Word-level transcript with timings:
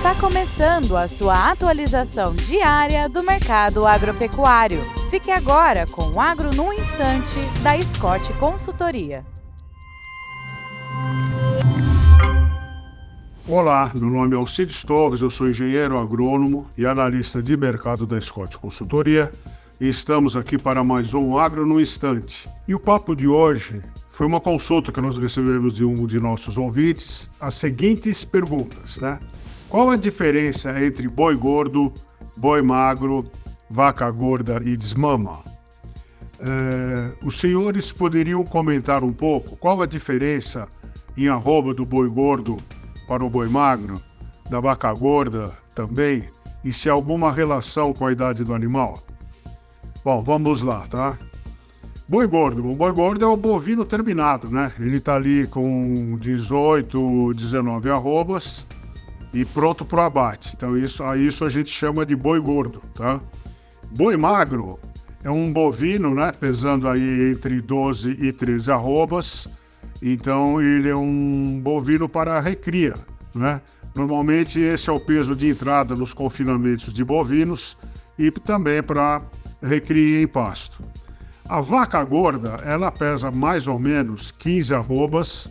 Está 0.00 0.14
começando 0.14 0.96
a 0.96 1.06
sua 1.06 1.50
atualização 1.50 2.32
diária 2.32 3.06
do 3.06 3.22
mercado 3.22 3.86
agropecuário. 3.86 4.80
Fique 5.10 5.30
agora 5.30 5.86
com 5.86 6.12
o 6.12 6.18
Agro 6.18 6.56
no 6.56 6.72
Instante, 6.72 7.36
da 7.62 7.76
Scott 7.82 8.32
Consultoria. 8.38 9.22
Olá, 13.46 13.92
meu 13.94 14.08
nome 14.08 14.34
é 14.34 14.38
Alcides 14.38 14.82
Torres, 14.82 15.20
eu 15.20 15.28
sou 15.28 15.50
engenheiro 15.50 15.98
agrônomo 15.98 16.66
e 16.78 16.86
analista 16.86 17.42
de 17.42 17.54
mercado 17.54 18.06
da 18.06 18.18
Scott 18.18 18.56
Consultoria 18.56 19.30
e 19.78 19.86
estamos 19.86 20.34
aqui 20.34 20.56
para 20.56 20.82
mais 20.82 21.12
um 21.12 21.36
Agro 21.36 21.66
no 21.66 21.78
Instante. 21.78 22.48
E 22.66 22.74
o 22.74 22.80
papo 22.80 23.14
de 23.14 23.28
hoje 23.28 23.82
foi 24.10 24.26
uma 24.26 24.40
consulta 24.40 24.90
que 24.90 25.00
nós 25.02 25.18
recebemos 25.18 25.74
de 25.74 25.84
um 25.84 26.06
de 26.06 26.18
nossos 26.18 26.56
ouvintes, 26.56 27.28
as 27.38 27.54
seguintes 27.54 28.24
perguntas, 28.24 28.96
né? 28.96 29.20
Qual 29.70 29.88
a 29.88 29.94
diferença 29.94 30.84
entre 30.84 31.06
boi 31.06 31.36
gordo, 31.36 31.94
boi 32.36 32.60
magro, 32.60 33.30
vaca 33.70 34.10
gorda 34.10 34.60
e 34.64 34.76
desmama? 34.76 35.44
É, 36.40 37.12
os 37.24 37.38
senhores 37.38 37.92
poderiam 37.92 38.42
comentar 38.42 39.04
um 39.04 39.12
pouco 39.12 39.56
qual 39.56 39.80
a 39.80 39.86
diferença 39.86 40.66
em 41.16 41.28
arroba 41.28 41.72
do 41.72 41.86
boi 41.86 42.08
gordo 42.08 42.56
para 43.06 43.24
o 43.24 43.30
boi 43.30 43.48
magro, 43.48 44.02
da 44.50 44.58
vaca 44.58 44.92
gorda 44.92 45.52
também, 45.72 46.24
e 46.64 46.72
se 46.72 46.90
há 46.90 46.92
alguma 46.92 47.30
relação 47.30 47.92
com 47.92 48.04
a 48.04 48.10
idade 48.10 48.42
do 48.42 48.52
animal? 48.52 49.04
Bom, 50.04 50.20
vamos 50.20 50.62
lá, 50.62 50.88
tá? 50.88 51.16
Boi 52.08 52.26
gordo. 52.26 52.68
O 52.68 52.74
boi 52.74 52.90
gordo 52.90 53.24
é 53.24 53.28
o 53.28 53.36
bovino 53.36 53.84
terminado, 53.84 54.50
né? 54.50 54.72
Ele 54.80 54.96
está 54.96 55.14
ali 55.14 55.46
com 55.46 56.18
18, 56.18 57.34
19 57.34 57.88
arrobas 57.88 58.66
e 59.32 59.44
pronto 59.44 59.84
para 59.84 60.02
o 60.02 60.04
abate. 60.04 60.54
Então 60.56 60.76
isso, 60.76 61.02
a 61.04 61.16
isso 61.16 61.44
a 61.44 61.48
gente 61.48 61.70
chama 61.70 62.04
de 62.04 62.16
boi 62.16 62.40
gordo, 62.40 62.82
tá? 62.94 63.20
Boi 63.90 64.16
magro 64.16 64.78
é 65.22 65.30
um 65.30 65.52
bovino, 65.52 66.14
né? 66.14 66.32
Pesando 66.32 66.88
aí 66.88 67.32
entre 67.32 67.60
12 67.60 68.16
e 68.20 68.32
13 68.32 68.70
arrobas. 68.72 69.48
Então 70.02 70.60
ele 70.60 70.88
é 70.88 70.96
um 70.96 71.60
bovino 71.62 72.08
para 72.08 72.40
recria, 72.40 72.94
né? 73.34 73.60
Normalmente 73.94 74.60
esse 74.60 74.88
é 74.88 74.92
o 74.92 75.00
peso 75.00 75.34
de 75.34 75.48
entrada 75.48 75.94
nos 75.94 76.12
confinamentos 76.12 76.92
de 76.92 77.04
bovinos 77.04 77.76
e 78.18 78.30
também 78.30 78.82
para 78.82 79.22
recria 79.62 80.22
em 80.22 80.26
pasto. 80.26 80.82
A 81.48 81.60
vaca 81.60 82.02
gorda, 82.04 82.56
ela 82.64 82.92
pesa 82.92 83.30
mais 83.30 83.66
ou 83.66 83.78
menos 83.78 84.30
15 84.30 84.72
arrobas 84.72 85.50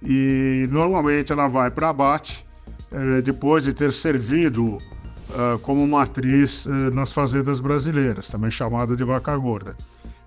e 0.00 0.68
normalmente 0.70 1.32
ela 1.32 1.48
vai 1.48 1.70
para 1.70 1.88
abate 1.88 2.46
eh, 2.94 3.22
depois 3.22 3.64
de 3.64 3.72
ter 3.72 3.92
servido 3.92 4.76
uh, 4.76 5.58
como 5.62 5.84
matriz 5.84 6.64
uh, 6.64 6.70
nas 6.92 7.10
fazendas 7.10 7.58
brasileiras, 7.58 8.28
também 8.28 8.52
chamada 8.52 8.94
de 8.94 9.02
vaca 9.02 9.36
gorda. 9.36 9.76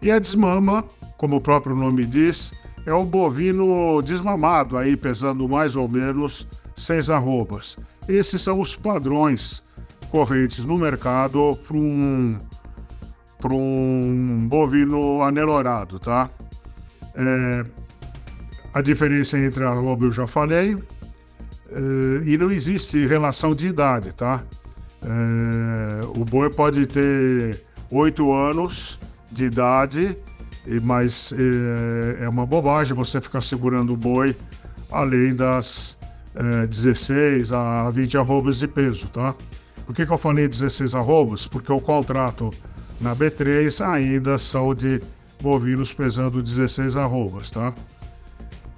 E 0.02 0.12
a 0.12 0.20
desmama, 0.20 0.84
como 1.18 1.38
o 1.38 1.42
próprio 1.42 1.74
nome 1.74 2.06
diz, 2.06 2.52
é 2.86 2.94
um 2.94 3.06
bovino 3.06 4.02
desmamado, 4.02 4.78
aí 4.78 4.98
pesando 4.98 5.48
mais 5.48 5.78
ou 5.78 5.88
menos 5.88 6.46
6 6.76 7.10
arrobas. 7.10 7.78
Esses 8.06 8.42
são 8.42 8.60
os 8.60 8.76
padrões 8.76 9.64
correntes 10.10 10.66
no 10.66 10.78
mercado 10.78 11.58
para 11.66 11.78
um 11.78 12.38
um 13.50 14.46
bovino 14.50 15.22
anelorado, 15.22 16.00
tá? 16.00 16.30
É, 17.16 17.66
a 18.74 18.82
diferença 18.82 19.38
entre 19.38 19.64
a 19.64 19.74
lobo 19.74 20.06
eu 20.06 20.12
já 20.12 20.28
falei, 20.28 20.76
é, 21.72 22.30
e 22.30 22.38
não 22.38 22.52
existe 22.52 23.06
relação 23.06 23.54
de 23.54 23.68
idade, 23.68 24.14
tá? 24.14 24.44
É, 25.02 26.06
o 26.20 26.26
boi 26.26 26.50
pode 26.50 26.86
ter 26.86 27.64
oito 27.92 28.34
anos 28.34 29.00
de 29.32 29.46
idade, 29.46 30.18
mas 30.82 31.34
é, 31.34 32.24
é, 32.24 32.30
uma 32.30 32.46
bobagem 32.46 32.96
você 32.96 33.22
ficar 33.22 33.42
segurando 33.42 33.94
o 33.94 33.98
boi 33.98 34.36
além 34.92 35.36
das 35.36 35.98
é, 36.36 36.68
16 36.68 37.52
a 37.52 37.90
20 37.90 38.18
arrobas 38.18 38.58
de 38.60 38.68
peso, 38.68 39.08
tá? 39.08 39.36
Por 39.86 39.96
que, 39.96 40.06
que 40.06 40.12
eu 40.12 40.18
falei 40.18 40.48
16 40.48 40.94
arrobas? 40.96 41.48
Porque 41.48 41.72
o 41.72 41.80
contrato 41.80 42.54
na 43.00 43.16
B3 43.16 43.86
ainda 43.86 44.38
são 44.38 44.74
de 44.76 45.02
bovinos 45.42 45.94
pesando 45.94 46.42
16 46.42 46.98
arrobas, 46.98 47.52
tá? 47.52 47.74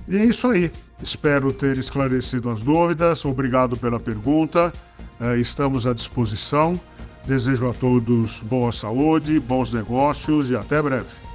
E 0.09 0.17
é 0.17 0.25
isso 0.25 0.47
aí. 0.47 0.71
Espero 1.03 1.53
ter 1.53 1.77
esclarecido 1.77 2.49
as 2.49 2.63
dúvidas. 2.63 3.23
Obrigado 3.23 3.77
pela 3.77 3.99
pergunta. 3.99 4.73
É, 5.21 5.37
estamos 5.37 5.85
à 5.85 5.93
disposição. 5.93 6.79
Desejo 7.25 7.69
a 7.69 7.73
todos 7.73 8.39
boa 8.39 8.71
saúde, 8.71 9.39
bons 9.39 9.71
negócios 9.71 10.49
e 10.49 10.55
até 10.55 10.81
breve. 10.81 11.28